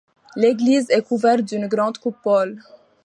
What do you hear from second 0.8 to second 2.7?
est couverte d'une grande coupole.